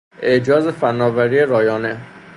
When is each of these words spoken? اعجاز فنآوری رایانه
اعجاز 0.23 0.67
فنآوری 0.71 1.39
رایانه 1.45 1.99